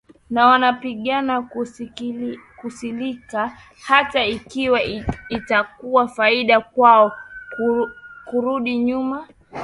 na 0.29 0.45
wanapinga 0.45 1.49
kisilika 2.61 3.51
hata 3.83 4.25
ikiwa 4.25 4.81
itakuwa 5.29 6.07
faida 6.07 6.61
kwao 6.61 7.11
kurudi 8.25 8.77
nyuma 8.77 9.27